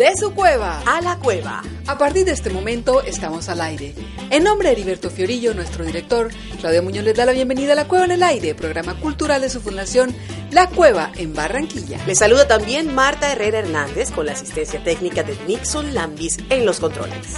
[0.00, 1.62] De su cueva a la cueva.
[1.86, 3.94] A partir de este momento estamos al aire.
[4.30, 7.86] En nombre de Heriberto Fiorillo, nuestro director, Claudia Muñoz les da la bienvenida a La
[7.86, 10.12] Cueva en el Aire, programa cultural de su fundación
[10.50, 12.04] La Cueva en Barranquilla.
[12.08, 16.80] Le saluda también Marta Herrera Hernández con la asistencia técnica de Nixon Lambis en los
[16.80, 17.36] controles.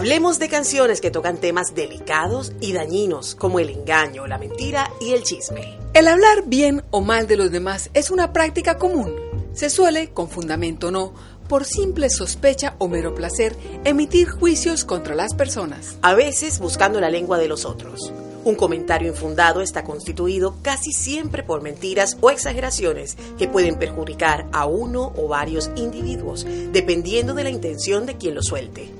[0.00, 5.12] Hablemos de canciones que tocan temas delicados y dañinos como el engaño, la mentira y
[5.12, 5.76] el chisme.
[5.92, 9.14] El hablar bien o mal de los demás es una práctica común.
[9.52, 11.12] Se suele, con fundamento o no,
[11.50, 15.98] por simple sospecha o mero placer, emitir juicios contra las personas.
[16.00, 18.10] A veces buscando la lengua de los otros.
[18.42, 24.64] Un comentario infundado está constituido casi siempre por mentiras o exageraciones que pueden perjudicar a
[24.64, 28.99] uno o varios individuos, dependiendo de la intención de quien lo suelte.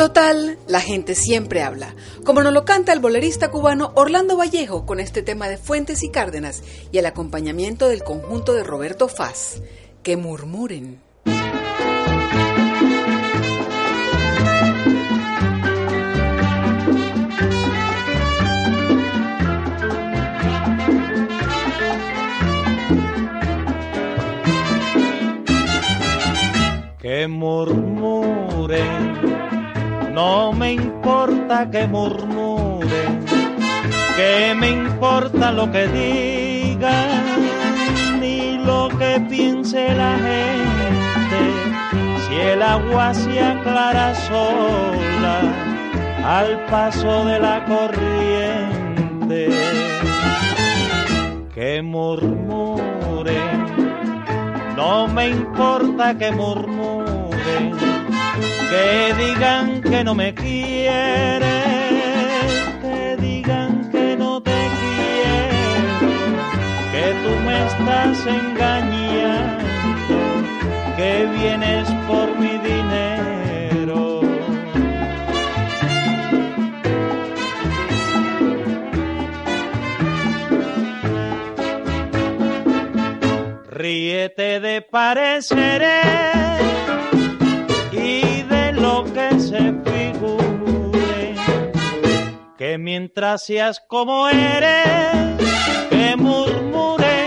[0.00, 4.98] Total, la gente siempre habla, como nos lo canta el bolerista cubano Orlando Vallejo con
[4.98, 9.60] este tema de Fuentes y Cárdenas y el acompañamiento del conjunto de Roberto Faz.
[10.02, 11.02] Que murmuren.
[26.98, 29.19] Que murmuren
[30.12, 33.24] no me importa que murmuren,
[34.16, 37.22] que me importa lo que digan,
[38.20, 41.40] ni lo que piense la gente.
[42.26, 45.40] Si el agua se aclara sola
[46.24, 49.48] al paso de la corriente,
[51.54, 53.30] que murmuren,
[54.76, 57.89] no me importa que murmuren
[58.70, 61.42] que digan que no me quieres,
[62.80, 66.08] que digan que no te quiero,
[66.92, 70.18] que tú me estás engañando,
[70.96, 74.20] que vienes por mi dinero.
[83.68, 86.59] Ríete de pareceres
[93.10, 95.36] mientras seas como eres,
[95.90, 97.26] que murmure,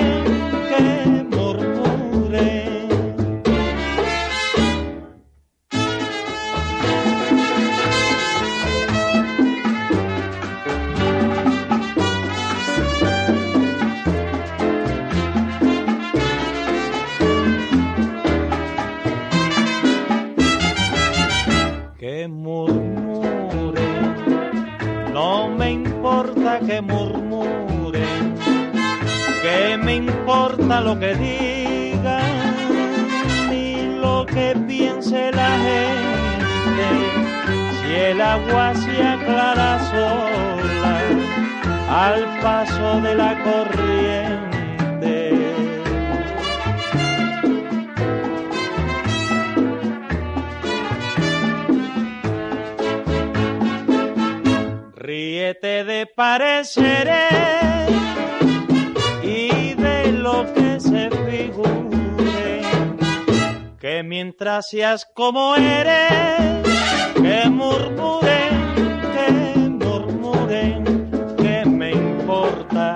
[30.82, 32.22] lo que digan,
[33.50, 36.90] ni lo que piense la gente,
[37.82, 41.00] si el agua se aclara sola
[41.90, 44.54] al paso de la corriente.
[54.96, 57.33] Ríete de pareceres
[64.44, 66.68] que seas como eres,
[67.16, 68.76] que murmuren,
[69.14, 69.32] que
[69.70, 72.96] murmuren, que me importa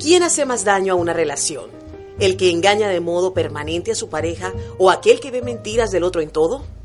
[0.00, 1.70] ¿Quién hace más daño a una relación?
[2.18, 6.02] ¿El que engaña de modo permanente a su pareja o aquel que ve mentiras del
[6.02, 6.75] otro en todo?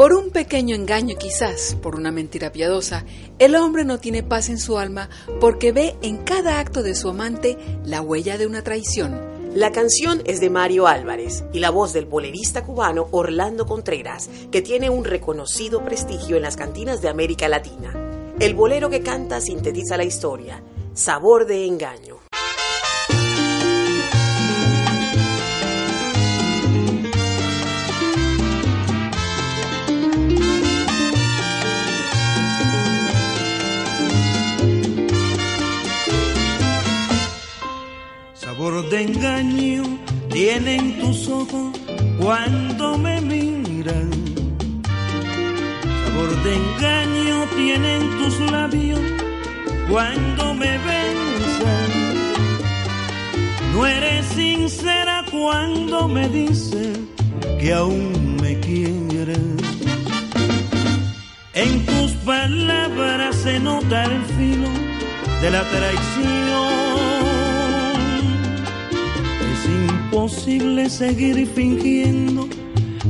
[0.00, 3.04] Por un pequeño engaño quizás, por una mentira piadosa,
[3.38, 5.10] el hombre no tiene paz en su alma
[5.42, 9.20] porque ve en cada acto de su amante la huella de una traición.
[9.54, 14.62] La canción es de Mario Álvarez y la voz del bolerista cubano Orlando Contreras, que
[14.62, 17.92] tiene un reconocido prestigio en las cantinas de América Latina.
[18.38, 20.62] El bolero que canta sintetiza la historia,
[20.94, 22.20] Sabor de Engaño.
[38.70, 39.82] De engaño
[40.30, 41.76] tienen tus ojos
[42.20, 44.10] cuando me miran.
[46.04, 49.00] Sabor de engaño tienen tus labios
[49.88, 51.90] cuando me besan.
[53.72, 56.96] No eres sincera cuando me dices
[57.58, 59.38] que aún me quieres.
[61.54, 64.68] En tus palabras se nota el filo
[65.42, 66.79] de la traición
[70.20, 72.46] imposible seguir fingiendo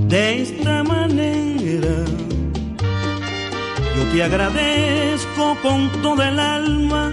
[0.07, 2.05] de esta manera.
[3.97, 7.11] Yo te agradezco con todo el alma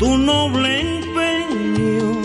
[0.00, 2.20] tu noble empeño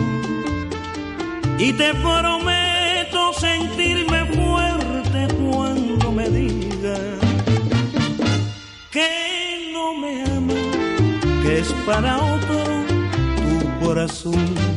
[1.59, 7.19] y te prometo sentirme fuerte cuando me digas
[8.89, 10.53] que no me ama,
[11.43, 12.63] que es para otro
[13.37, 14.74] tu corazón.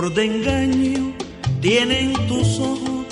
[0.00, 1.12] De engaño
[1.60, 3.04] tienen tus ojos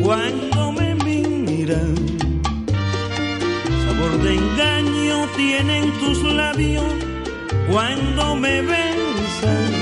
[0.00, 1.96] cuando me miran.
[3.84, 6.84] Sabor de engaño tienen tus labios
[7.68, 9.72] cuando me besan.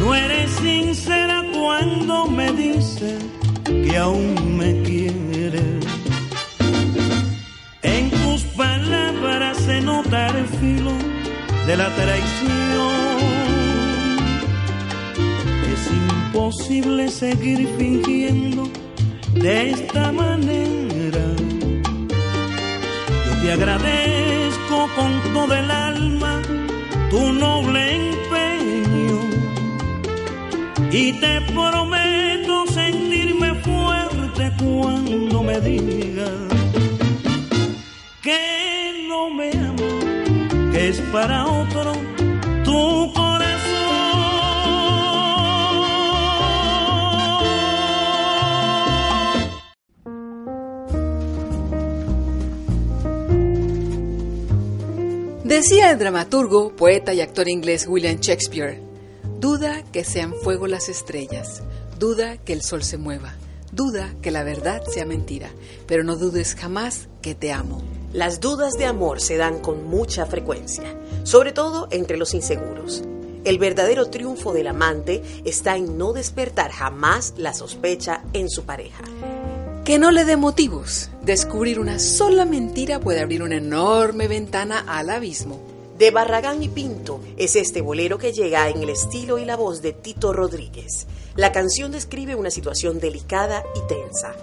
[0.00, 3.24] No eres sincera cuando me dices
[3.64, 5.84] que aún me quieres.
[7.82, 10.92] En tus palabras se nota el filo
[11.66, 13.15] de la traición
[16.36, 18.68] imposible seguir fingiendo
[19.32, 21.24] de esta manera.
[23.26, 26.42] Yo te agradezco con todo el alma
[27.08, 27.80] tu noble
[28.10, 29.20] empeño
[30.92, 36.52] y te prometo sentirme fuerte cuando me digas
[38.20, 42.05] que no me amo, que es para otro
[55.56, 58.78] Decía el dramaturgo, poeta y actor inglés William Shakespeare,
[59.40, 61.62] duda que sean fuego las estrellas,
[61.98, 63.32] duda que el sol se mueva,
[63.72, 65.48] duda que la verdad sea mentira,
[65.86, 67.82] pero no dudes jamás que te amo.
[68.12, 73.02] Las dudas de amor se dan con mucha frecuencia, sobre todo entre los inseguros.
[73.44, 79.04] El verdadero triunfo del amante está en no despertar jamás la sospecha en su pareja
[79.86, 81.10] que no le dé motivos.
[81.22, 85.60] Descubrir una sola mentira puede abrir una enorme ventana al abismo.
[85.96, 89.82] De Barragán y Pinto es este bolero que llega en el estilo y la voz
[89.82, 91.06] de Tito Rodríguez.
[91.36, 94.34] La canción describe una situación delicada y tensa.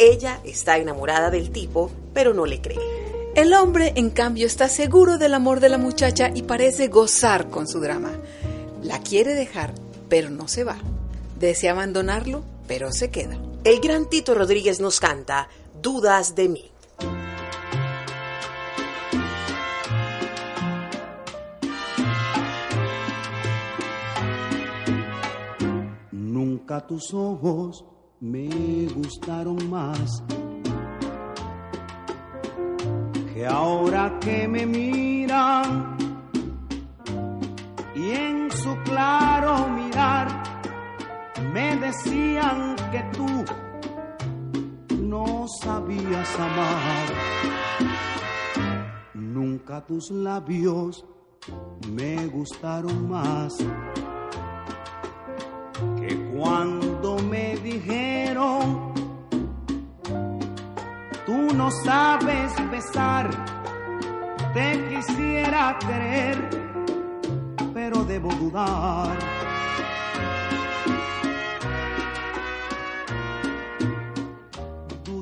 [0.00, 2.80] Ella está enamorada del tipo, pero no le cree.
[3.36, 7.68] El hombre, en cambio, está seguro del amor de la muchacha y parece gozar con
[7.68, 8.10] su drama.
[8.82, 9.74] La quiere dejar,
[10.08, 10.78] pero no se va.
[11.38, 13.38] Desea abandonarlo, pero se queda.
[13.68, 15.46] El gran Tito Rodríguez nos canta
[15.82, 16.72] Dudas de mí.
[26.10, 27.84] Nunca tus ojos
[28.20, 30.22] me gustaron más
[33.34, 35.98] que ahora que me miran
[37.94, 40.42] y en su claro mirar
[41.52, 43.44] me decían que tú
[45.00, 47.06] no sabías amar.
[49.14, 51.04] Nunca tus labios
[51.90, 53.56] me gustaron más
[55.98, 58.92] que cuando me dijeron
[61.26, 63.28] tú no sabes besar.
[64.54, 66.48] Te quisiera querer,
[67.74, 69.37] pero debo dudar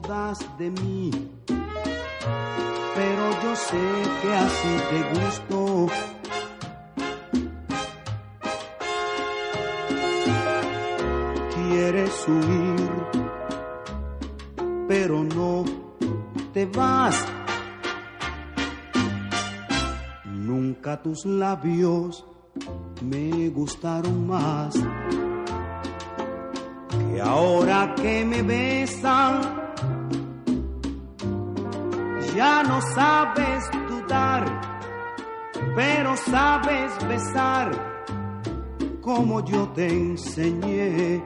[0.07, 1.11] de mí,
[2.95, 3.77] pero yo sé
[4.23, 5.87] que así te gusto.
[11.57, 12.91] Quieres huir,
[14.87, 15.65] pero no
[16.53, 17.27] te vas.
[20.25, 22.25] Nunca tus labios
[23.03, 24.73] me gustaron más
[27.11, 29.56] que ahora que me besan
[32.37, 34.45] ya no sabes dudar,
[35.75, 37.97] pero sabes besar.
[39.07, 41.23] como yo te enseñé.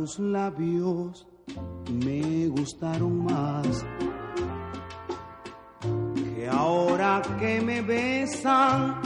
[0.00, 1.26] Tus labios
[1.92, 3.84] me gustaron más
[6.14, 8.98] que ahora que me besan.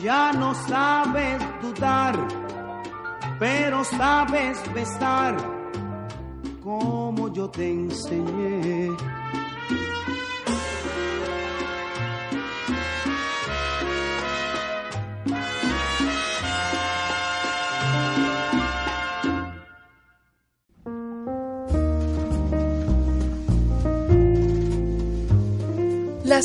[0.00, 2.14] Ya no sabes dudar
[3.40, 5.36] pero sabes besar
[6.62, 8.77] como yo te enseñé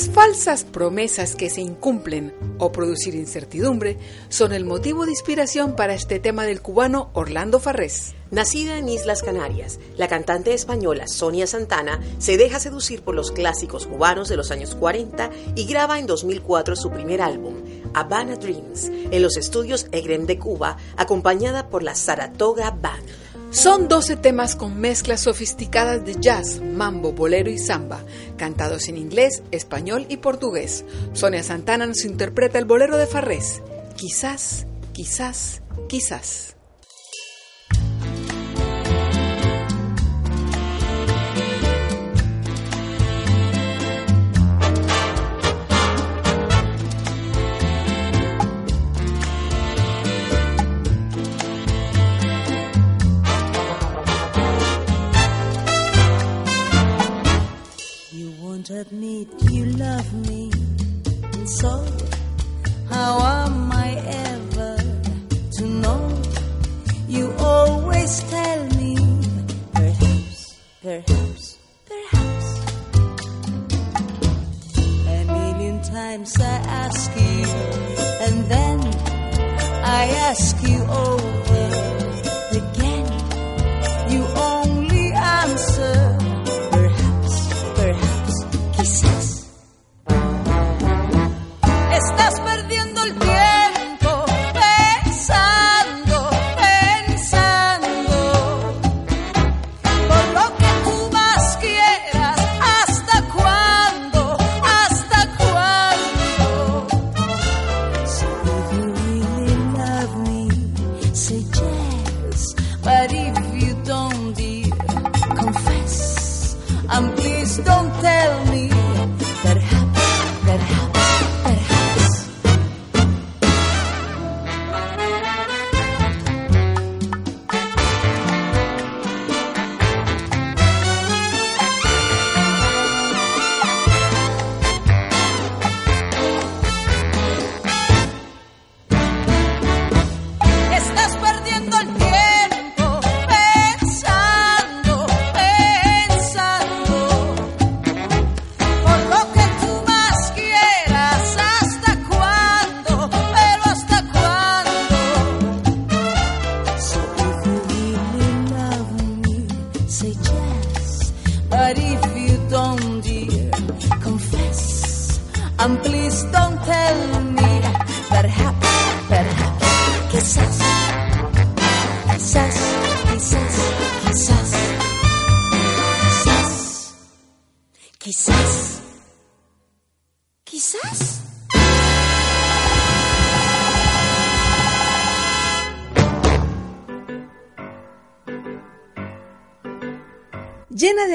[0.03, 5.93] Las falsas promesas que se incumplen o producir incertidumbre son el motivo de inspiración para
[5.93, 8.13] este tema del cubano Orlando Farrés.
[8.29, 13.87] Nacida en Islas Canarias, la cantante española Sonia Santana se deja seducir por los clásicos
[13.87, 17.55] cubanos de los años 40 y graba en 2004 su primer álbum,
[17.93, 23.07] Habana Dreams, en los estudios Egrem de Cuba, acompañada por la Saratoga Band.
[23.53, 28.03] Son 12 temas con mezclas sofisticadas de jazz, mambo, bolero y samba,
[28.35, 30.83] cantados en inglés, español y portugués.
[31.13, 33.61] Sonia Santana nos interpreta el bolero de Farrés.
[33.95, 36.57] Quizás, quizás, quizás.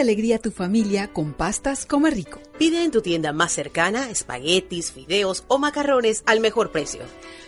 [0.08, 2.40] Alegría tu familia con pastas Come Rico.
[2.58, 7.02] Pide en tu tienda más cercana espaguetis, fideos o macarrones al mejor precio.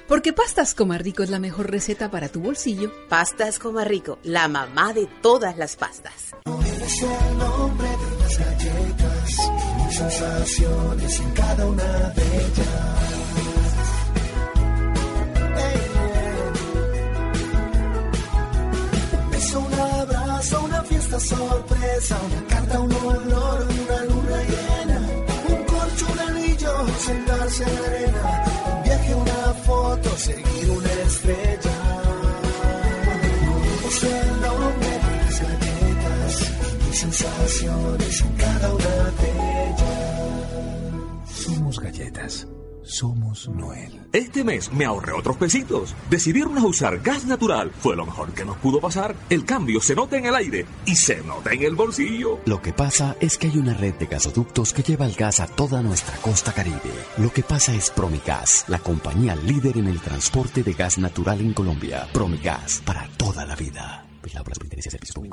[0.06, 2.92] Porque Pastas Coma Rico es la mejor receta para tu bolsillo.
[3.08, 6.36] Pastas Coma Rico, la mamá de todas las pastas.
[9.90, 13.10] sensaciones en cada una de ellas.
[21.18, 24.98] Sorpresa, una carta, un olor, una luna llena,
[25.48, 28.44] un corcho, un anillo, sentarse en la arena,
[28.76, 31.76] un viaje, una foto, seguir una estrella.
[33.88, 36.52] Es el nombre de las galletas,
[36.86, 39.30] mis sensaciones en cada una de
[39.66, 39.90] ellas.
[41.44, 42.46] Somos galletas
[43.00, 43.98] somos Noel.
[44.12, 45.94] Este mes me ahorré otros pesitos.
[46.10, 47.72] Decidieron usar gas natural.
[47.80, 49.16] Fue lo mejor que nos pudo pasar.
[49.30, 52.40] El cambio se nota en el aire y se nota en el bolsillo.
[52.44, 55.46] Lo que pasa es que hay una red de gasoductos que lleva el gas a
[55.46, 56.92] toda nuestra costa caribe.
[57.16, 61.54] Lo que pasa es Promigas, la compañía líder en el transporte de gas natural en
[61.54, 62.06] Colombia.
[62.12, 64.09] Promigas, para toda la vida.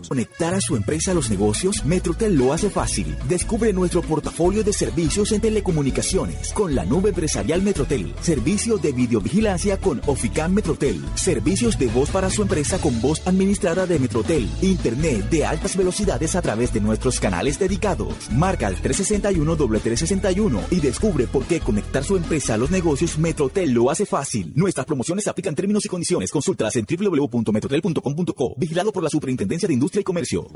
[0.07, 3.15] Conectar a su empresa a los negocios, Metrotel lo hace fácil.
[3.27, 8.13] Descubre nuestro portafolio de servicios en telecomunicaciones con la nube empresarial Metrotel.
[8.21, 11.03] Servicio de videovigilancia con Oficam Metrotel.
[11.15, 14.49] Servicios de voz para su empresa con voz administrada de Metrotel.
[14.61, 18.31] Internet de altas velocidades a través de nuestros canales dedicados.
[18.31, 23.71] Marca al 361 361 y descubre por qué conectar su empresa a los negocios Metrotel
[23.71, 24.53] lo hace fácil.
[24.55, 26.31] Nuestras promociones aplican términos y condiciones.
[26.31, 28.55] Consultas en www.metrotel.com.co
[28.85, 30.47] por la Superintendencia de Industria y Comercio.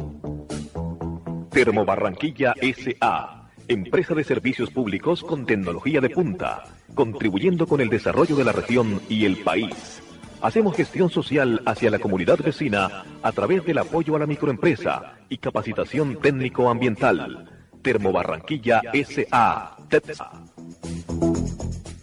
[1.50, 3.50] Termo Barranquilla S.A.
[3.68, 6.63] Empresa de servicios públicos con tecnología de punta,
[6.94, 10.03] contribuyendo con el desarrollo de la región y el país.
[10.42, 15.38] Hacemos gestión social hacia la comunidad vecina a través del apoyo a la microempresa y
[15.38, 17.50] capacitación técnico-ambiental.
[17.81, 19.77] Termobarranquilla S.A.
[19.90, 20.31] TEPSA.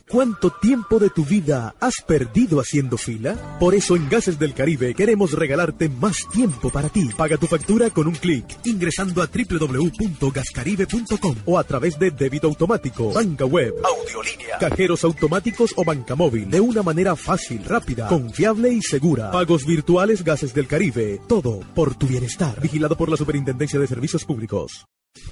[0.08, 3.58] ¿Cuánto tiempo de tu vida has perdido haciendo fila?
[3.60, 7.10] Por eso en Gases del Caribe queremos regalarte más tiempo para ti.
[7.14, 13.12] Paga tu factura con un clic ingresando a www.gascaribe.com o a través de débito automático,
[13.12, 18.80] banca web, audiolínea, cajeros automáticos o banca móvil de una manera fácil, rápida, confiable y
[18.80, 19.30] segura.
[19.30, 21.20] Pagos virtuales Gases del Caribe.
[21.28, 22.58] Todo por tu bienestar.
[22.62, 24.86] Vigilado por la Superintendencia de Servicios Públicos.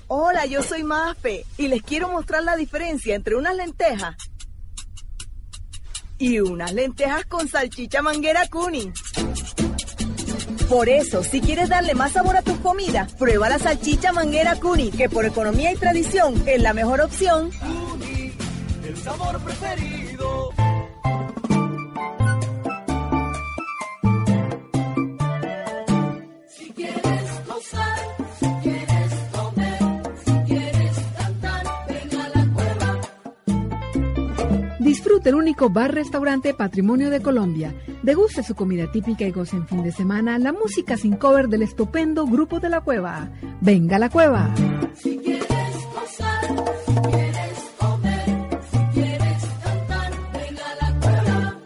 [0.08, 4.16] Hola, yo soy Mafe y les quiero mostrar la diferencia entre unas lentejas
[6.18, 8.92] y unas lentejas con salchicha manguera cuni.
[10.68, 14.90] Por eso, si quieres darle más sabor a tus comidas, prueba la salchicha manguera cuni,
[14.90, 17.50] que por economía y tradición es la mejor opción.
[18.84, 20.55] el sabor preferido.
[35.26, 37.74] El único bar-restaurante Patrimonio de Colombia.
[38.04, 41.62] Deguste su comida típica y goce en fin de semana la música sin cover del
[41.62, 43.32] estupendo Grupo de la Cueva.
[43.60, 44.54] ¡Venga a la Cueva!
[44.94, 45.48] Si quieres
[45.92, 46.40] gozar,
[46.86, 51.00] si quieres comer, si quieres cantar, venga a la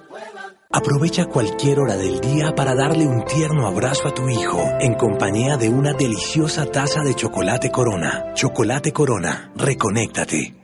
[0.08, 4.94] cueva, Aprovecha cualquier hora del día para darle un tierno abrazo a tu hijo en
[4.94, 8.32] compañía de una deliciosa taza de chocolate Corona.
[8.32, 10.59] Chocolate Corona, reconéctate.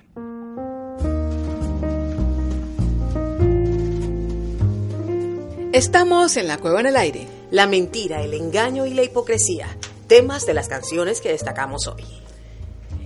[5.77, 7.27] Estamos en la cueva en el aire.
[7.51, 9.77] La mentira, el engaño y la hipocresía.
[10.07, 12.03] Temas de las canciones que destacamos hoy.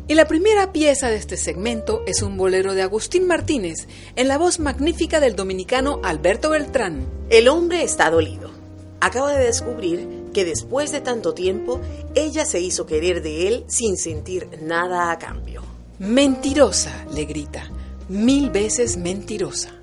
[0.07, 4.39] Y la primera pieza de este segmento es un bolero de Agustín Martínez, en la
[4.39, 7.09] voz magnífica del dominicano Alberto Beltrán.
[7.29, 8.53] El hombre está dolido.
[9.01, 11.81] Acaba de descubrir que después de tanto tiempo,
[12.15, 15.65] ella se hizo querer de él sin sentir nada a cambio.
[15.99, 17.69] Mentirosa, le grita,
[18.09, 19.80] mil veces mentirosa.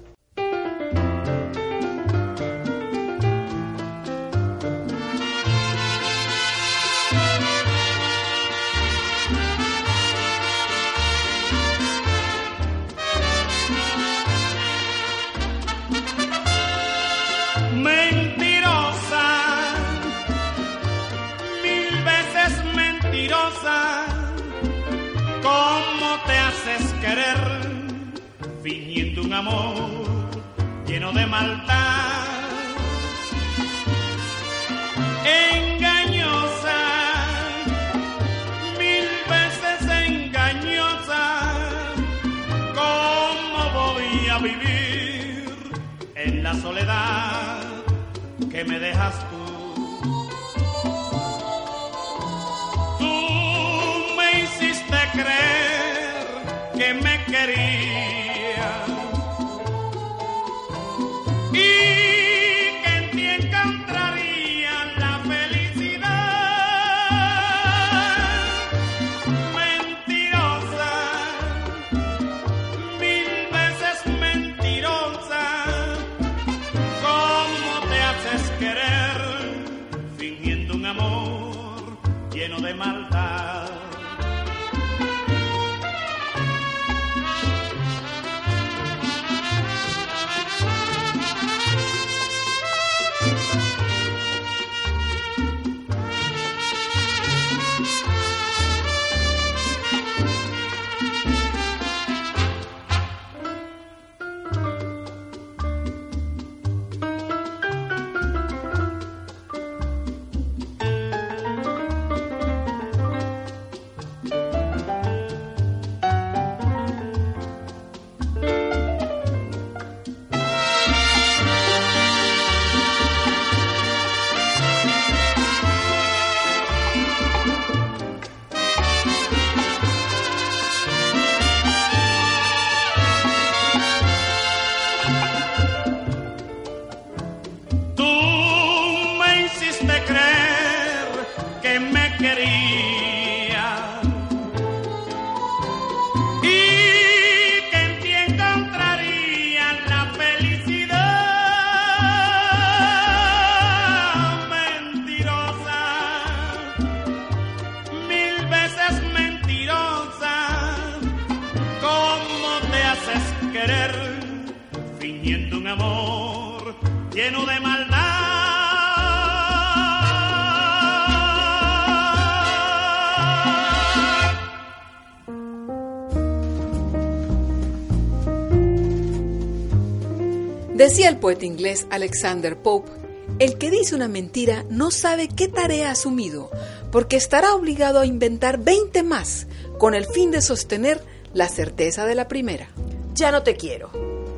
[181.17, 182.91] El poeta inglés Alexander Pope,
[183.39, 186.51] el que dice una mentira no sabe qué tarea ha asumido,
[186.91, 189.47] porque estará obligado a inventar 20 más
[189.79, 191.01] con el fin de sostener
[191.33, 192.69] la certeza de la primera.
[193.15, 193.89] Ya no te quiero.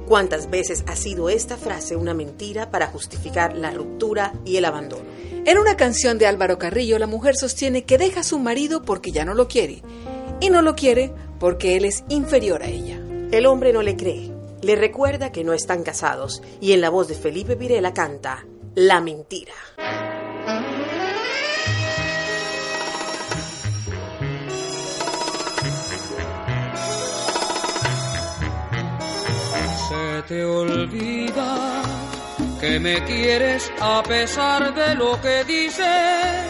[0.08, 5.04] ¿Cuántas veces ha sido esta frase una mentira para justificar la ruptura y el abandono?
[5.46, 9.12] En una canción de Álvaro Carrillo, la mujer sostiene que deja a su marido porque
[9.12, 9.84] ya no lo quiere,
[10.40, 13.02] y no lo quiere porque él es inferior a ella.
[13.32, 14.29] El hombre no le cree,
[14.62, 18.46] le recuerda que no están casados y en la voz de Felipe Virela canta
[18.76, 19.54] La mentira.
[29.88, 31.82] Se te olvida
[32.60, 36.46] que me quieres a pesar de lo que dices,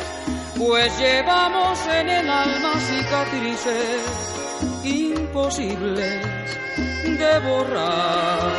[0.58, 4.02] pues llevamos en el alma cicatrices
[4.84, 6.26] imposibles
[7.04, 8.52] de borrar.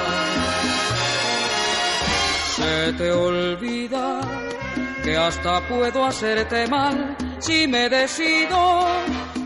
[2.57, 4.21] Se te olvida
[5.03, 8.87] que hasta puedo hacerte mal si me decido,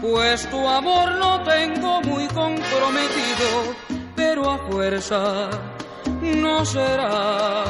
[0.01, 3.75] pues tu amor lo tengo muy comprometido,
[4.17, 5.49] pero a fuerza
[6.21, 7.65] no será.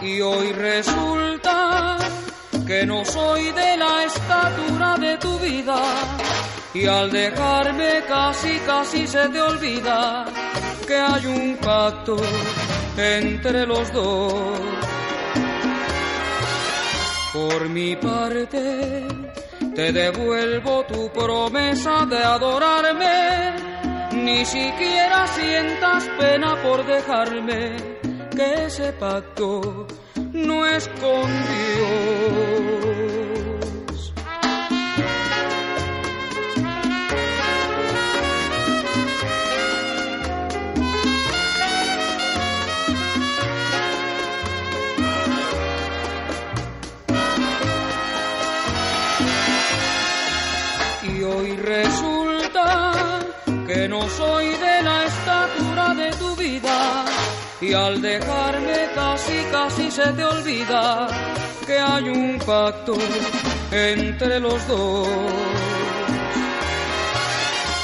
[0.00, 1.98] Y hoy resulta
[2.66, 5.80] que no soy de la estatura de tu vida.
[6.74, 10.24] Y al dejarme casi, casi se te olvida
[10.86, 12.16] que hay un pacto
[12.96, 14.58] entre los dos.
[17.32, 19.06] Por mi parte,
[19.74, 23.54] te devuelvo tu promesa de adorarme.
[24.12, 27.76] Ni siquiera sientas pena por dejarme,
[28.34, 29.86] que ese pacto
[30.32, 32.81] no es con Dios.
[53.82, 57.04] Que no soy de la estatura de tu vida.
[57.60, 61.08] Y al dejarme casi, casi se te olvida
[61.66, 62.94] que hay un pacto
[63.72, 65.08] entre los dos.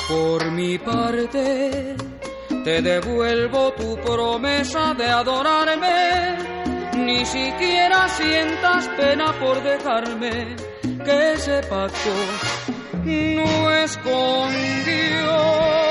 [0.08, 1.96] Por mi parte,
[2.64, 6.36] te devuelvo tu promesa de adorarme.
[6.96, 10.54] Ni siquiera sientas pena por dejarme
[11.04, 12.14] que ese pacto
[13.04, 14.52] no es con
[14.84, 15.87] Dios.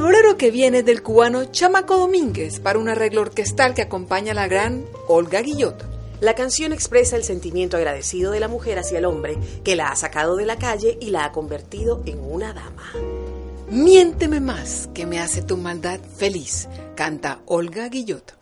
[0.00, 4.48] Sonido que viene del cubano Chamaco Domínguez para un arreglo orquestal que acompaña a la
[4.48, 5.84] gran Olga Guillot.
[6.20, 9.96] La canción expresa el sentimiento agradecido de la mujer hacia el hombre que la ha
[9.96, 12.92] sacado de la calle y la ha convertido en una dama.
[13.68, 18.41] Miénteme más, que me hace tu maldad feliz, canta Olga Guillot.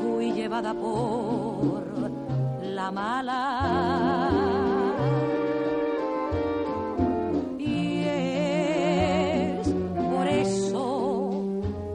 [0.00, 1.82] fui llevada por
[2.62, 3.42] la mala.
[7.58, 9.68] Y es
[10.12, 10.84] por eso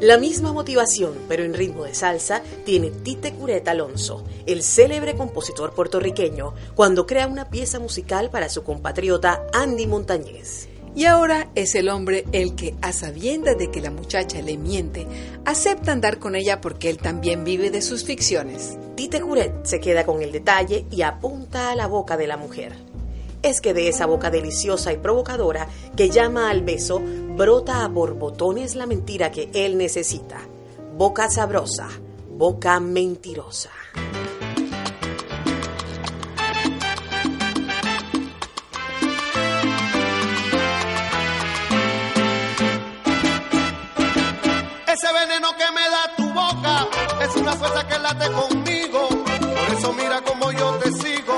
[0.00, 5.74] La misma motivación, pero en ritmo de salsa, tiene Tite Curet Alonso, el célebre compositor
[5.74, 10.70] puertorriqueño, cuando crea una pieza musical para su compatriota Andy Montañez.
[10.96, 15.06] Y ahora es el hombre el que, a sabiendas de que la muchacha le miente,
[15.44, 18.78] acepta andar con ella porque él también vive de sus ficciones.
[18.96, 22.89] Tite Curet se queda con el detalle y apunta a la boca de la mujer.
[23.42, 28.74] Es que de esa boca deliciosa y provocadora que llama al beso, brota a borbotones
[28.74, 30.40] la mentira que él necesita.
[30.96, 31.88] Boca sabrosa,
[32.28, 33.70] boca mentirosa.
[44.86, 46.88] Ese veneno que me da tu boca
[47.24, 49.08] es una fuerza que late conmigo.
[49.08, 51.29] Por eso mira como yo te sigo,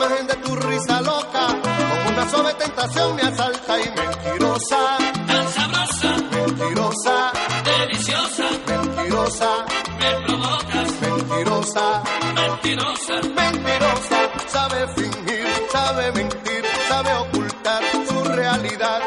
[0.00, 6.16] imagen de tu risa loca, como una suave tentación me asalta y mentirosa, tan sabrosa,
[6.30, 7.32] mentirosa,
[7.64, 9.50] deliciosa, mentirosa,
[9.98, 12.02] me provocas, mentirosa,
[12.34, 19.00] mentirosa, mentirosa, sabe fingir, sabe mentir, sabe ocultar su realidad.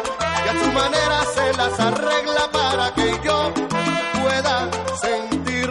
[0.45, 3.53] Y a su manera se las arregla para que yo
[4.21, 4.69] pueda
[5.01, 5.69] sentir.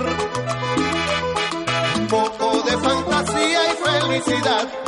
[2.11, 4.82] poco de fantasía y felicidad.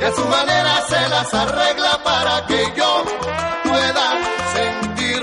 [0.00, 3.04] Y a su manera se las arregla para que yo
[3.64, 4.06] pueda
[4.54, 5.22] sentir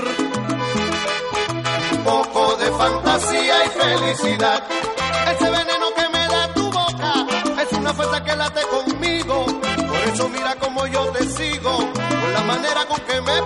[1.92, 4.62] un poco de fantasía y felicidad.
[5.34, 7.12] Ese veneno que me da tu boca
[7.60, 9.46] es una fuerza que late conmigo.
[9.88, 13.42] Por eso mira como yo te sigo, con la manera con que me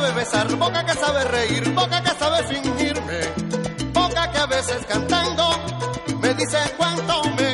[0.00, 3.20] sabe besar, boca que sabe reír, boca que sabe fingirme.
[3.92, 5.44] Boca que a veces cantando
[6.22, 7.49] me dice cuánto me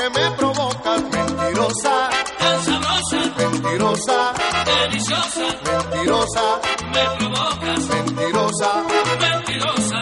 [0.00, 1.02] que me provocas.
[1.02, 4.32] Mentirosa, Tan sabrosa, mentirosa,
[4.64, 6.60] deliciosa, mentirosa,
[6.94, 8.70] me provocas, mentirosa.
[9.20, 10.00] mentirosa.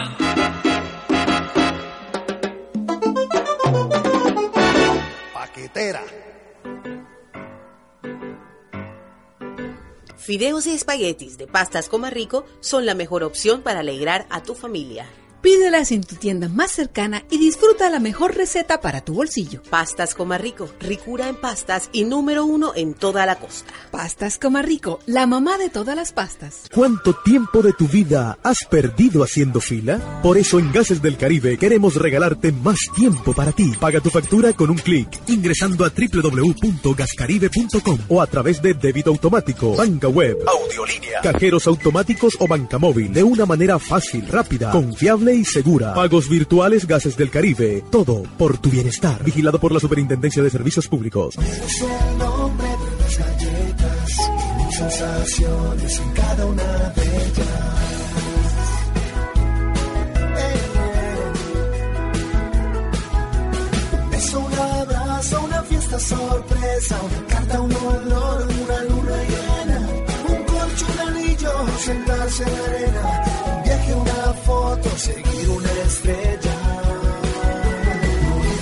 [5.33, 6.03] Paquetera.
[10.17, 15.07] Fideos y espaguetis de pastas Comarrico son la mejor opción para alegrar a tu familia.
[15.41, 19.61] Pídelas en tu tienda más cercana y disfruta la mejor receta para tu bolsillo.
[19.69, 23.71] Pastas Comarrico, ricura en pastas y número uno en toda la costa.
[23.89, 26.63] Pastas Comarrico, la mamá de todas las pastas.
[26.73, 30.19] ¿Cuánto tiempo de tu vida has perdido haciendo fila?
[30.21, 33.71] Por eso en Gases del Caribe queremos regalarte más tiempo para ti.
[33.79, 39.73] Paga tu factura con un clic ingresando a www.gascaribe.com o a través de débito automático,
[39.77, 41.21] banca web, Audiolínea.
[41.23, 45.93] cajeros automáticos o banca móvil de una manera fácil, rápida, confiable y segura.
[45.93, 47.83] Pagos virtuales Gases del Caribe.
[47.91, 49.23] Todo por tu bienestar.
[49.23, 51.35] Vigilado por la Superintendencia de Servicios Públicos.
[51.37, 54.19] Es el nombre de las galletas
[54.69, 57.69] y sensaciones en cada una de ellas.
[64.13, 69.89] Es un abrazo, una fiesta sorpresa, una carta, un olor, una luna llena,
[70.27, 73.63] un corcho, un anillo, sentarse en la arena,
[74.69, 76.57] foto, seguir una estrella.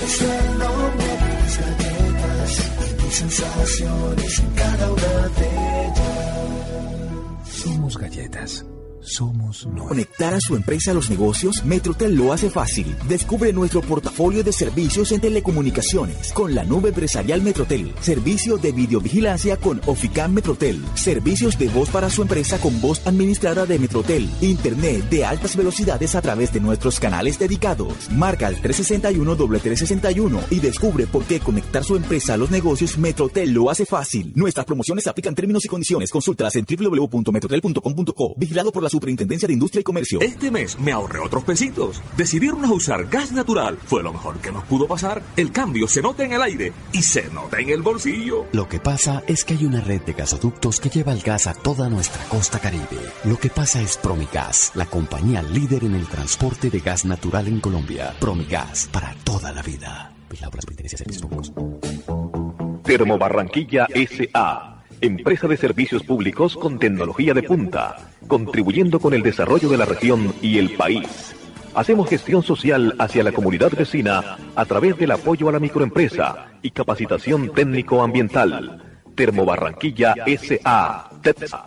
[0.06, 2.52] Es el nombre de las galletas
[2.90, 5.50] y mis sensaciones en cada una de
[5.86, 7.50] ellas.
[7.52, 8.66] Somos galletas.
[9.14, 9.68] Somos.
[9.88, 12.96] Conectar a su empresa a los negocios, Metrotel lo hace fácil.
[13.08, 17.94] Descubre nuestro portafolio de servicios en telecomunicaciones con la nube empresarial Metrotel.
[18.02, 20.84] Servicio de videovigilancia con Oficam Metrotel.
[20.96, 24.30] Servicios de voz para su empresa con voz administrada de Metrotel.
[24.42, 28.12] Internet de altas velocidades a través de nuestros canales dedicados.
[28.12, 33.70] Marca al 361-361 y descubre por qué conectar su empresa a los negocios Metrotel lo
[33.70, 34.32] hace fácil.
[34.36, 36.12] Nuestras promociones aplican términos y condiciones.
[36.12, 38.34] Consultas en www.metrotel.com.co.
[38.38, 40.20] Vigilado por la Superintendencia de Industria y Comercio.
[40.22, 42.02] Este mes me ahorré otros pesitos.
[42.18, 43.78] Decidieron usar gas natural.
[43.86, 45.22] Fue lo mejor que nos pudo pasar.
[45.36, 48.46] El cambio se nota en el aire y se nota en el bolsillo.
[48.54, 51.54] Lo que pasa es que hay una red de gasoductos que lleva el gas a
[51.54, 52.98] toda nuestra costa caribe.
[53.24, 57.60] Lo que pasa es Promigas, la compañía líder en el transporte de gas natural en
[57.60, 58.16] Colombia.
[58.20, 60.12] Promigas, para toda la vida.
[60.28, 62.82] Vigilado por la Superintendencia de Servicios Públicos.
[62.84, 64.77] Termobarranquilla S.A.
[65.02, 70.34] Empresa de servicios públicos con tecnología de punta, contribuyendo con el desarrollo de la región
[70.42, 71.36] y el país.
[71.76, 76.72] Hacemos gestión social hacia la comunidad vecina a través del apoyo a la microempresa y
[76.72, 78.82] capacitación técnico-ambiental.
[79.14, 81.10] Termobarranquilla S.A.
[81.22, 81.64] TEPSA.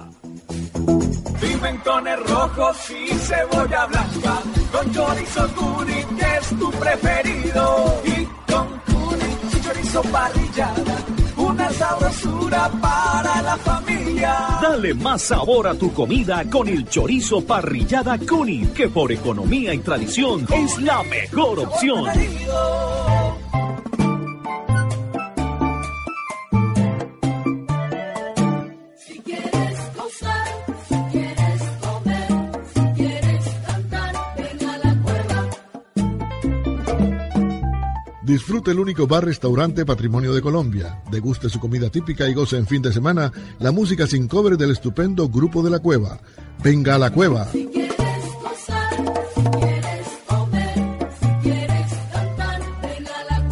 [1.41, 4.39] Pimentones rojos y cebolla blanca,
[4.73, 5.49] con chorizo
[6.19, 8.03] que es tu preferido.
[8.05, 10.97] Y con cuni, chorizo parrillada,
[11.73, 14.59] sabrosura para la familia.
[14.63, 19.79] Dale más sabor a tu comida con el chorizo parrillada Cuni, que por economía y
[19.79, 22.07] tradición es la mejor opción.
[38.31, 41.03] Disfrute el único bar-restaurante Patrimonio de Colombia.
[41.11, 44.71] Deguste su comida típica y goce en fin de semana la música sin cobre del
[44.71, 46.21] estupendo Grupo de la Cueva.
[46.63, 47.47] Venga a la Cueva.
[47.47, 47.97] Si quieres
[48.41, 48.95] gozar,
[49.35, 53.49] si quieres comer, si quieres cantar, ven a la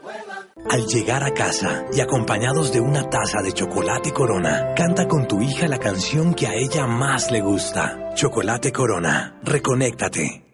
[0.00, 0.56] cueva.
[0.70, 5.42] Al llegar a casa y acompañados de una taza de chocolate corona, canta con tu
[5.42, 8.14] hija la canción que a ella más le gusta.
[8.14, 10.47] Chocolate Corona, reconéctate.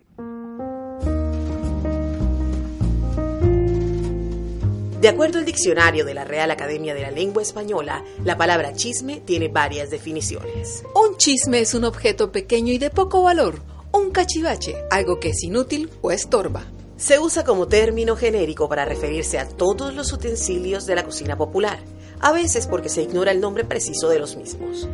[5.04, 9.20] De acuerdo al diccionario de la Real Academia de la Lengua Española, la palabra chisme
[9.20, 10.82] tiene varias definiciones.
[10.94, 13.60] Un chisme es un objeto pequeño y de poco valor,
[13.92, 16.64] un cachivache, algo que es inútil o estorba.
[16.96, 21.80] Se usa como término genérico para referirse a todos los utensilios de la cocina popular,
[22.20, 24.88] a veces porque se ignora el nombre preciso de los mismos.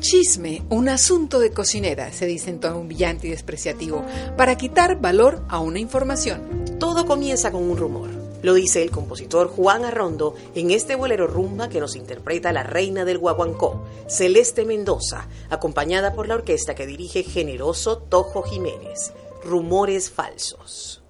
[0.00, 4.04] Chisme, un asunto de cocinera, se dice en tono humillante y despreciativo,
[4.36, 6.64] para quitar valor a una información.
[6.80, 8.21] Todo comienza con un rumor.
[8.42, 13.04] Lo dice el compositor Juan Arrondo en este bolero rumba que nos interpreta la reina
[13.04, 19.12] del guaguancó, Celeste Mendoza, acompañada por la orquesta que dirige Generoso Tojo Jiménez.
[19.44, 21.02] Rumores falsos.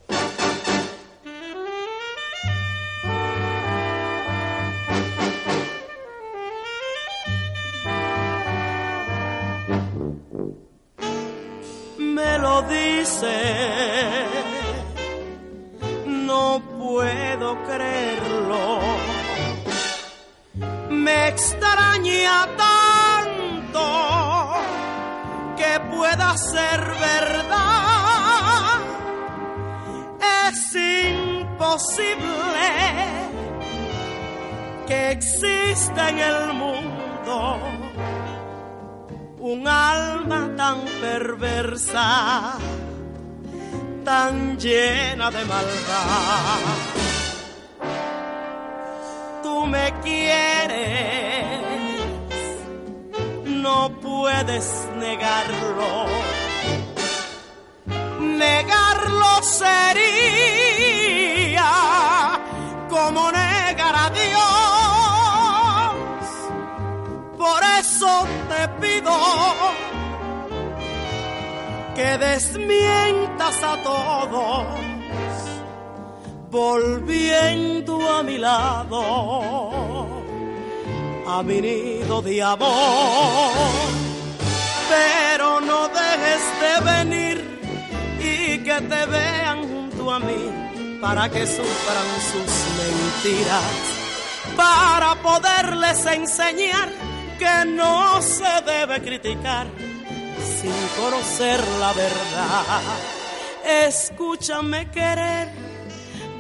[12.13, 14.22] me lo dice.
[16.93, 18.79] Puedo creerlo.
[20.91, 23.87] Me extraña tanto
[25.57, 26.81] que pueda ser
[27.11, 28.81] verdad.
[30.51, 32.69] Es imposible
[34.87, 37.59] que exista en el mundo
[39.41, 42.59] un alma tan perversa,
[44.05, 46.61] tan llena de maldad.
[49.43, 51.61] Tú me quieres,
[53.47, 56.07] no puedes negarlo.
[58.21, 60.11] Negarlo sería
[62.89, 64.43] como negar a Dios.
[67.39, 69.13] Por eso te pido
[72.03, 74.67] que desmientas a todos,
[76.51, 79.01] volviendo a mi lado,
[81.29, 82.23] a mi nido.
[84.93, 87.37] Pero no dejes de venir
[88.19, 90.43] y que te vean junto a mí
[91.01, 93.75] para que sufran sus mentiras,
[94.57, 96.89] para poderles enseñar
[97.39, 99.92] que no se debe criticar
[100.45, 102.83] sin conocer la verdad.
[103.87, 105.49] Escúchame querer,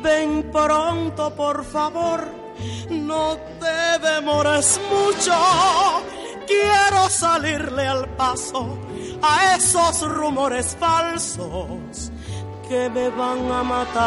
[0.03, 2.27] ven pronto por favor,
[2.91, 5.33] no te demores mucho.
[6.47, 8.79] Quiero salirle al paso
[9.23, 12.11] a esos rumores falsos
[12.69, 14.03] que me van a matar.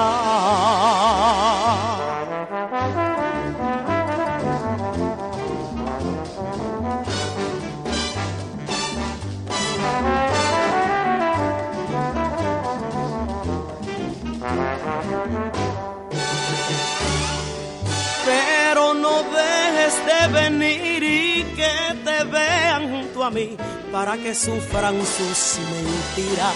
[23.91, 26.55] Para que sufran sus mentiras,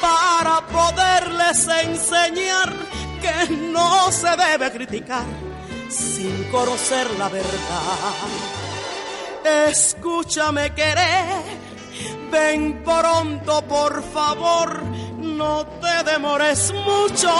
[0.00, 2.72] para poderles enseñar
[3.20, 5.24] que no se debe criticar
[5.90, 7.50] sin conocer la verdad.
[9.68, 11.42] Escúchame querer,
[12.30, 14.82] ven pronto por favor,
[15.18, 17.30] no te demores mucho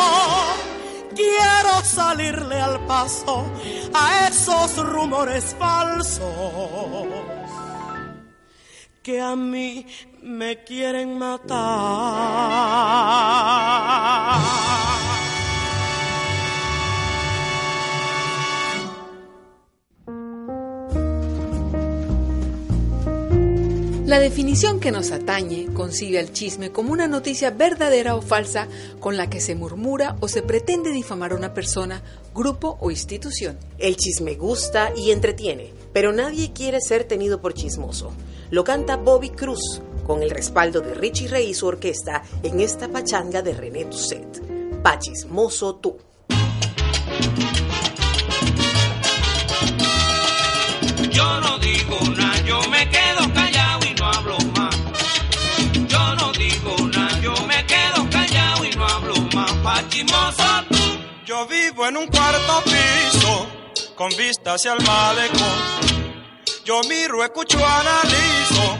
[1.15, 3.45] quiero salirle al paso
[3.95, 6.21] a esos rumores falsos
[9.03, 9.87] que a mí
[10.23, 11.53] me quieren matar.
[24.13, 28.69] La definición que nos atañe concibe al chisme como una noticia verdadera o falsa
[29.01, 32.03] con la que se murmura o se pretende difamar a una persona,
[32.35, 33.59] grupo o institución.
[33.79, 38.13] El chisme gusta y entretiene, pero nadie quiere ser tenido por chismoso.
[38.51, 42.89] Lo canta Bobby Cruz con el respaldo de Richie Rey y su orquesta en esta
[42.89, 44.83] pachanga de René Tusset.
[44.83, 45.97] Pa' chismoso tú.
[51.11, 54.77] Yo no digo nada, yo me quedo callado y no hablo más.
[55.89, 59.53] Yo no digo nada, yo me quedo callado y no hablo más.
[59.63, 60.77] Pa' chismoso tú.
[61.27, 63.52] Yo vivo en un cuarto piso
[64.03, 65.61] con vista hacia el malecón.
[66.65, 68.79] Yo miro, escucho, analizo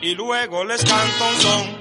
[0.00, 1.76] y luego les canto un son.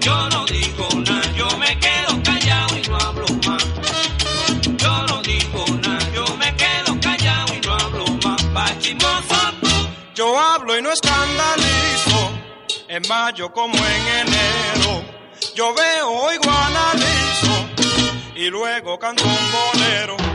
[0.00, 3.64] Yo no digo nada, yo me quedo callado y no hablo más.
[4.78, 8.42] Yo no digo nada, yo me quedo callado y no hablo más.
[8.44, 9.68] Pa' chismoso tú.
[10.14, 12.30] Yo hablo y no escandalizo,
[12.88, 15.11] en mayo como en enero.
[15.54, 17.68] Yo veo, oigo, analizo
[18.34, 20.31] y luego canto un bolero.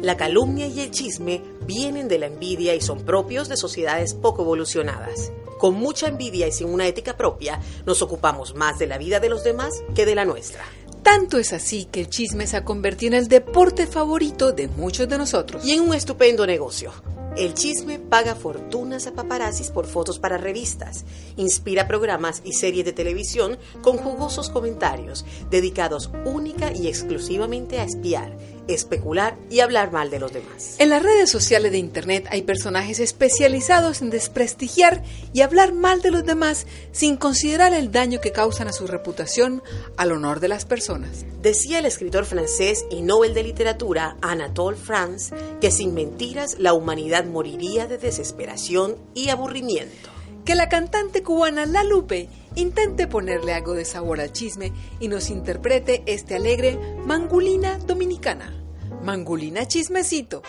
[0.00, 4.40] La calumnia y el chisme vienen de la envidia y son propios de sociedades poco
[4.40, 5.30] evolucionadas.
[5.58, 9.28] Con mucha envidia y sin una ética propia, nos ocupamos más de la vida de
[9.28, 10.64] los demás que de la nuestra.
[11.02, 15.06] Tanto es así que el chisme se ha convertido en el deporte favorito de muchos
[15.06, 15.62] de nosotros.
[15.66, 16.92] Y en un estupendo negocio.
[17.36, 21.04] El chisme paga fortunas a paparazzis por fotos para revistas,
[21.36, 28.34] inspira programas y series de televisión con jugosos comentarios dedicados única y exclusivamente a espiar,
[28.68, 30.76] especular y hablar mal de los demás.
[30.78, 35.02] En las redes sociales de Internet hay personajes especializados en desprestigiar
[35.32, 39.62] y hablar mal de los demás sin considerar el daño que causan a su reputación,
[39.96, 41.24] al honor de las personas.
[41.42, 47.24] Decía el escritor francés y Nobel de Literatura Anatole France que sin mentiras la humanidad
[47.24, 50.15] moriría de desesperación y aburrimiento.
[50.46, 55.28] Que la cantante cubana La Lupe intente ponerle algo de sabor al chisme y nos
[55.28, 58.54] interprete este alegre Mangulina Dominicana.
[59.02, 60.42] Mangulina Chismecito.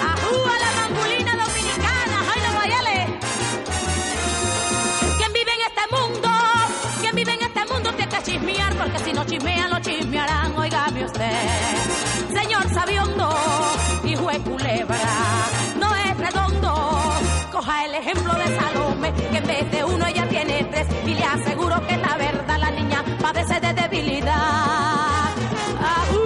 [0.00, 2.24] ¡Ajúa la mangulina dominicana!
[2.32, 3.18] ¡Ay, no vayale!
[5.18, 6.28] ¿Quién vive en este mundo?
[7.00, 8.76] ¿Quién vive en este mundo tiene que chismear?
[8.76, 10.56] Porque si no chismean, lo chismearán.
[10.56, 11.32] Óigame usted.
[12.32, 13.28] Señor sabiondo,
[14.04, 14.98] hijo de culebra,
[17.94, 20.86] el ejemplo de Salome, que en vez de uno ella tiene tres.
[21.06, 24.34] Y le aseguro que la verdad la niña padece de debilidad.
[25.80, 26.20] ¡Ajú!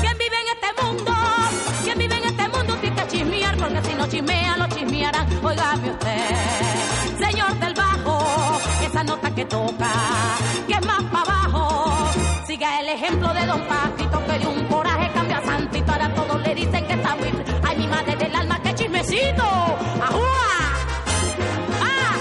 [0.00, 1.12] ¿Quién vive en este mundo?
[1.84, 2.76] ¿Quién vive en este mundo?
[2.76, 5.26] Tiene que chismear, porque si no chismea, lo chismearán.
[5.44, 6.36] Óigame usted,
[7.18, 9.90] señor del bajo, esa nota que toca,
[10.66, 12.08] que es más para abajo.
[12.46, 13.79] Siga el ejemplo de don Paquito,
[19.10, 19.42] chismecito.
[20.02, 20.50] ¡Ajúa!
[21.82, 22.16] ¡Ah!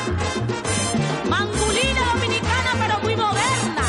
[1.30, 3.84] Mangulina dominicana, pero muy moderna.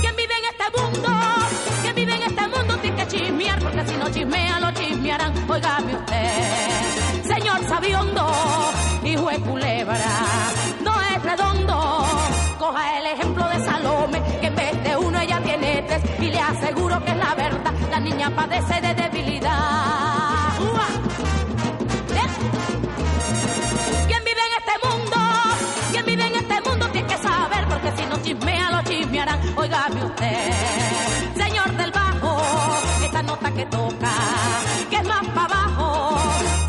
[0.00, 1.08] ¿Quién vive en este mundo?
[1.82, 2.78] ¿Quién vive en este mundo?
[2.78, 5.32] Tiene que chismear, porque si no chismea, lo chismearán.
[5.50, 8.30] Óigame usted, señor sabiondo,
[9.04, 9.98] hijo de culebra,
[10.84, 12.06] no es redondo.
[12.58, 16.40] Coja el ejemplo de Salome, que en vez de uno ella tiene tres, y le
[16.40, 20.07] aseguro que es la verdad, la niña padece de debilidad.
[29.58, 30.52] Óigame usted,
[31.34, 32.40] señor del bajo,
[33.04, 34.12] esta nota que toca,
[34.88, 36.16] que es más para abajo.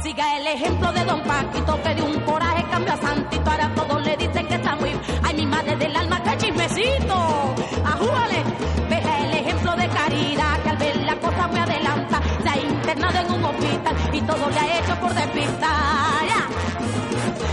[0.01, 3.51] Siga el ejemplo de don Paquito, que de un coraje cambia santito.
[3.51, 4.89] Ahora todos le dicen que está muy...
[5.21, 7.55] Ay, mi madre del alma, que chismecito.
[7.85, 8.43] Ajúale,
[8.89, 13.19] veja el ejemplo de caridad, que al ver la cosa muy adelanta, se ha internado
[13.19, 16.27] en un hospital y todo le ha hecho por despistar.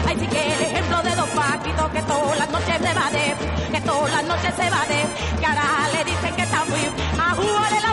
[0.09, 0.76] Ay, sí que
[1.93, 3.34] que todas las noches se va de,
[3.70, 6.80] que todas las noches se va de, que ahora le dicen que está muy,
[7.18, 7.86] ajúale la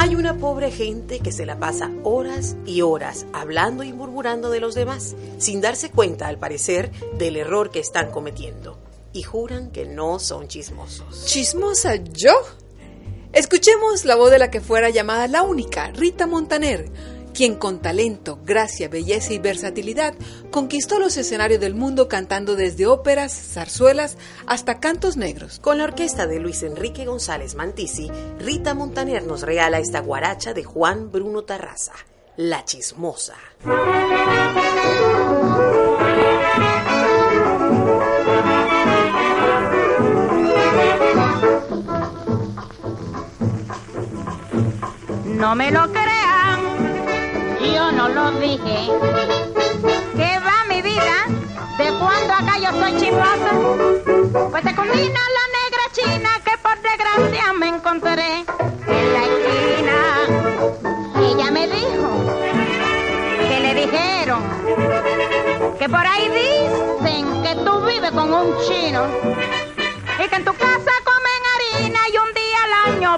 [0.00, 4.60] Hay una pobre gente que se la pasa horas y horas hablando y murmurando de
[4.60, 8.78] los demás, sin darse cuenta, al parecer, del error que están cometiendo.
[9.12, 11.24] Y juran que no son chismosos.
[11.26, 12.30] ¿Chismosa yo?
[13.32, 16.88] Escuchemos la voz de la que fuera llamada la única, Rita Montaner,
[17.32, 20.14] quien con talento, gracia, belleza y versatilidad
[20.50, 24.16] conquistó los escenarios del mundo cantando desde óperas, zarzuelas
[24.46, 25.58] hasta cantos negros.
[25.60, 30.64] Con la orquesta de Luis Enrique González Mantisi, Rita Montaner nos regala esta guaracha de
[30.64, 31.92] Juan Bruno Tarraza,
[32.36, 33.36] La Chismosa.
[45.38, 46.17] No me lo crean,
[47.60, 48.88] yo no lo dije.
[50.16, 51.26] ¿Qué va mi vida?
[51.78, 53.50] ¿De cuándo acá yo soy chismosa?
[54.50, 58.44] Pues secundina la negra china que por desgracia me encontré
[58.86, 59.98] en la esquina.
[61.20, 62.08] Ella me dijo
[63.48, 64.42] que le dijeron
[65.78, 69.06] que por ahí dicen que tú vives con un chino
[70.24, 70.90] y que en tu casa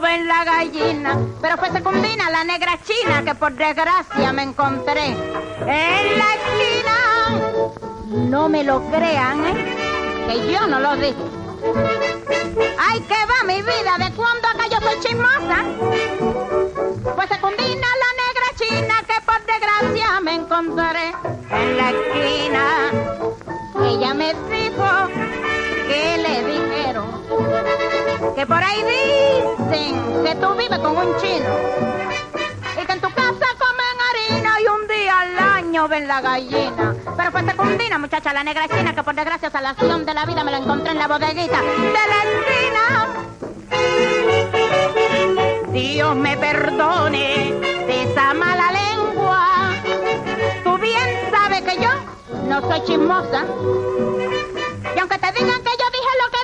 [0.00, 1.18] ven la gallina.
[1.40, 6.96] Pero fue secundina la negra china que por desgracia me encontré en la esquina.
[8.06, 9.76] No me lo crean, ¿eh?
[10.26, 11.14] Que yo no lo dije.
[12.78, 15.64] Ay, que va mi vida, ¿de cuándo acá yo soy chismosa?
[17.14, 21.12] Pues secundina la negra china que por desgracia me encontré
[21.50, 22.90] en la esquina.
[23.82, 25.08] Ella me dijo
[25.88, 27.89] que le dijeron
[28.34, 31.48] que por ahí dicen que tú vives con un chino
[32.80, 36.94] y que en tu casa comen harina y un día al año ven la gallina.
[37.16, 40.50] Pero fue secundina, muchacha, la negra china que por desgracia salación de la vida me
[40.50, 42.84] la encontré en la bodeguita de la esquina.
[45.72, 47.54] Dios me perdone
[47.86, 49.70] de esa mala lengua.
[50.64, 51.90] Tú bien sabes que yo
[52.48, 53.46] no soy chismosa.
[54.94, 56.39] Y aunque te digan que yo dije lo que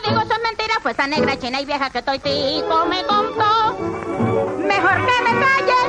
[0.66, 3.76] mentira, pues esa negra china y vieja que estoy tico me contó.
[4.58, 5.86] Mejor que me calles,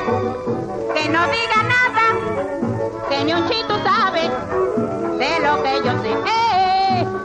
[0.94, 4.30] que no diga nada, que ni un chito sabe
[5.18, 6.14] de lo que yo sé.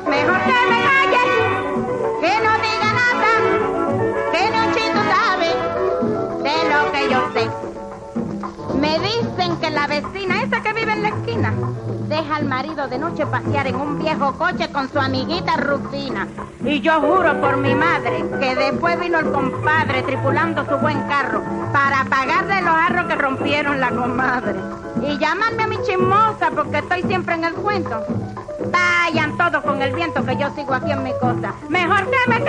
[0.09, 1.27] Mejor que me calles,
[2.21, 2.72] que no diga
[8.83, 11.53] Me dicen que la vecina esa que vive en la esquina
[12.09, 16.27] deja al marido de noche pasear en un viejo coche con su amiguita Rufina.
[16.65, 21.41] Y yo juro por mi madre que después vino el compadre tripulando su buen carro
[21.71, 24.59] para pagarle los arros que rompieron la comadre.
[25.01, 28.03] Y llamarme a mi chismosa porque estoy siempre en el cuento.
[28.69, 31.53] Vayan todos con el viento que yo sigo aquí en mi cosa.
[31.69, 32.43] Mejor que me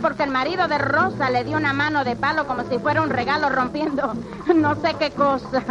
[0.00, 3.08] porque el marido de Rosa le dio una mano de palo como si fuera un
[3.08, 4.12] regalo rompiendo
[4.54, 5.62] no sé qué cosa.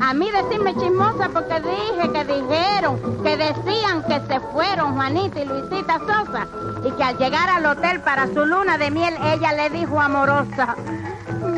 [0.00, 5.44] A mí decirme chismosa porque dije que dijeron, que decían que se fueron Juanita y
[5.46, 6.46] Luisita Sosa
[6.84, 10.76] y que al llegar al hotel para su luna de miel ella le dijo amorosa,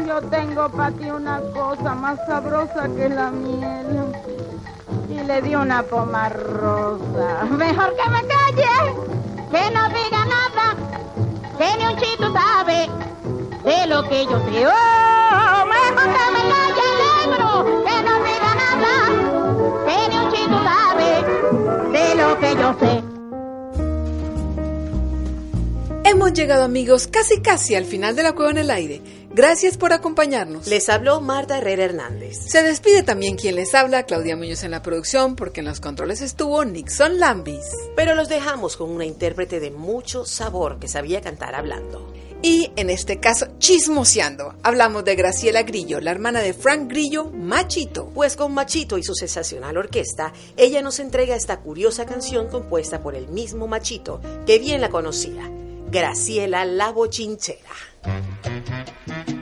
[0.06, 4.12] yo tengo para ti una cosa más sabrosa que la miel.
[5.08, 7.44] Y le dio una poma rosa.
[7.50, 8.94] Mejor que me calle,
[9.50, 10.81] que no diga nada,
[11.58, 12.88] que ni un chito sabe
[13.64, 14.66] de lo que yo sé.
[14.66, 17.48] Oh, mejor que me calle, negro,
[17.84, 18.94] que no diga nada,
[19.86, 21.10] que ni un chito sabe
[21.92, 22.94] de lo que yo sé.
[26.04, 29.00] Hemos llegado amigos casi casi al final de la cueva en el aire.
[29.34, 30.66] Gracias por acompañarnos.
[30.66, 32.36] Les habló Marta Herrera Hernández.
[32.46, 36.20] Se despide también quien les habla, Claudia Muñoz en la producción, porque en los controles
[36.20, 37.64] estuvo Nixon Lambis.
[37.96, 42.12] Pero los dejamos con una intérprete de mucho sabor que sabía cantar hablando.
[42.42, 44.54] Y en este caso, chismoseando.
[44.62, 48.10] Hablamos de Graciela Grillo, la hermana de Frank Grillo, Machito.
[48.10, 53.14] Pues con Machito y su sensacional orquesta, ella nos entrega esta curiosa canción compuesta por
[53.14, 55.50] el mismo Machito, que bien la conocía,
[55.90, 57.91] Graciela la Bochinchera.
[58.04, 59.41] Thank you.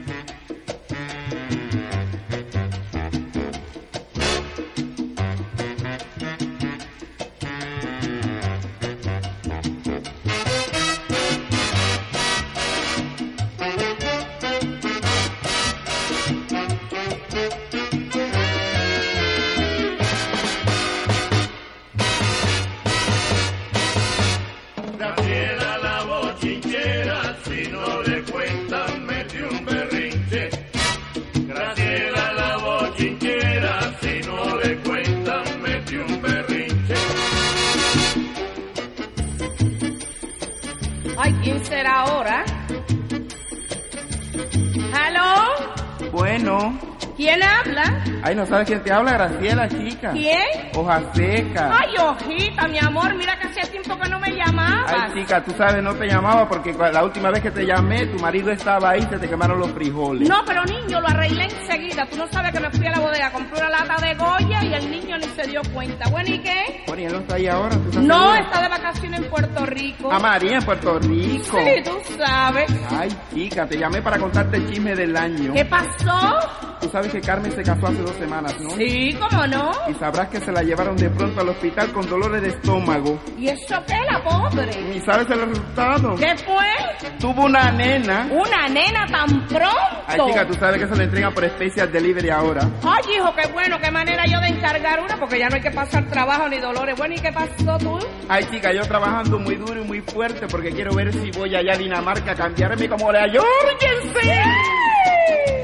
[48.41, 49.11] ¿No sabes quién te habla?
[49.13, 50.11] Graciela, chica.
[50.13, 50.39] ¿Quién?
[50.75, 51.77] Hoja seca.
[51.79, 54.91] Ay, hojita, mi amor, mira que hacía tiempo que no me llamabas.
[54.91, 58.17] Ay, chica, tú sabes, no te llamaba porque la última vez que te llamé, tu
[58.19, 60.27] marido estaba ahí se te quemaron los frijoles.
[60.27, 62.05] No, pero niño, lo arreglé enseguida.
[62.07, 64.73] Tú no sabes que me fui a la bodega, compré una lata de Goya y
[64.73, 66.09] el niño ni se dio cuenta.
[66.09, 66.83] Bueno, ¿y qué?
[66.87, 67.75] Bueno, ¿y él no está ahí ahora?
[67.75, 68.39] ¿Tú estás No, segura?
[68.39, 70.11] está de vacaciones en Puerto Rico.
[70.11, 71.57] A María, en Puerto Rico.
[71.59, 72.71] Sí, tú sabes.
[72.89, 75.53] Ay, chica, te llamé para contarte el chisme del año.
[75.53, 76.70] ¿Qué pasó?
[76.81, 78.71] Tú sabes que Carmen se casó hace dos semanas, ¿no?
[78.71, 79.71] Sí, ¿cómo no?
[79.87, 83.19] Y sabrás que se la llevaron de pronto al hospital con dolores de estómago.
[83.37, 84.71] ¿Y eso qué, la pobre?
[84.95, 86.15] ¿Y sabes el resultado?
[86.15, 87.09] ¿Qué fue?
[87.19, 88.27] Tuvo una nena.
[88.31, 89.77] ¿Una nena tan pronto?
[90.07, 92.67] Ay, chica, tú sabes que se le entrega por Special Delivery ahora.
[92.83, 95.71] Ay, hijo, qué bueno, qué manera yo de encargar una, porque ya no hay que
[95.71, 96.97] pasar trabajo ni dolores.
[96.97, 97.99] Bueno, ¿y qué pasó tú?
[98.27, 101.73] Ay, chica, yo trabajando muy duro y muy fuerte porque quiero ver si voy allá
[101.73, 104.31] a Dinamarca a cambiarme como la Jorgensen.
[104.31, 105.60] Graciela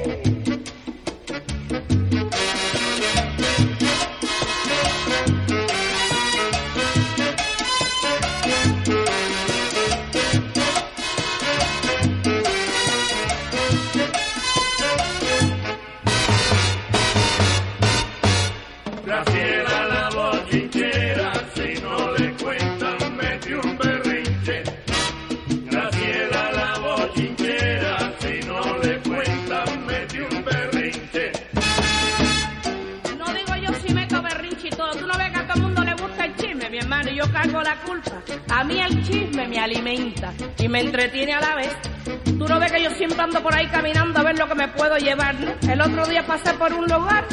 [43.28, 45.36] ando por ahí caminando a ver lo que me puedo llevar.
[45.70, 47.26] El otro día pasé por un lugar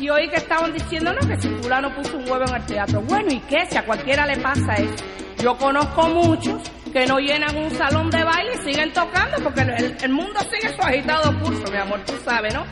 [0.00, 3.02] y oí que estaban diciendo, no, que si fulano puso un huevo en el teatro.
[3.02, 3.66] Bueno, ¿y qué?
[3.68, 5.04] Si a cualquiera le pasa eso.
[5.42, 9.96] Yo conozco muchos que no llenan un salón de baile y siguen tocando porque el,
[10.02, 12.66] el mundo sigue su agitado curso, mi amor, tú sabes, ¿no?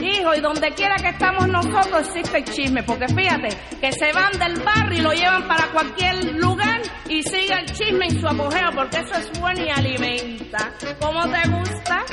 [0.00, 3.48] Hijo, y donde quiera que estamos nosotros existe el chisme, porque fíjate
[3.80, 6.69] que se van del barrio y lo llevan para cualquier lugar
[7.10, 10.72] y sigue el chisme en su apogeo, porque eso es bueno y alimenta.
[11.00, 12.04] ¿Cómo te gusta?